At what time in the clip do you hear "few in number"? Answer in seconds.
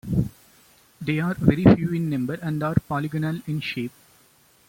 1.75-2.33